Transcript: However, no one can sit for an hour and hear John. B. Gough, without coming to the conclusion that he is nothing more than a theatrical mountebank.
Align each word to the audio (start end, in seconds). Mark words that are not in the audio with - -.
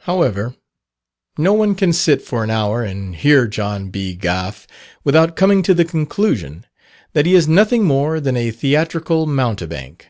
However, 0.00 0.56
no 1.38 1.52
one 1.52 1.76
can 1.76 1.92
sit 1.92 2.20
for 2.20 2.42
an 2.42 2.50
hour 2.50 2.82
and 2.82 3.14
hear 3.14 3.46
John. 3.46 3.88
B. 3.88 4.16
Gough, 4.16 4.66
without 5.04 5.36
coming 5.36 5.62
to 5.62 5.74
the 5.74 5.84
conclusion 5.84 6.66
that 7.12 7.24
he 7.24 7.36
is 7.36 7.46
nothing 7.46 7.84
more 7.84 8.18
than 8.18 8.36
a 8.36 8.50
theatrical 8.50 9.26
mountebank. 9.28 10.08